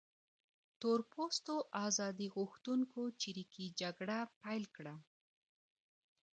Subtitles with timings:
[0.79, 1.55] تور پوستو
[1.85, 4.95] ازادي غوښتونکو چریکي جګړه پیل کړه.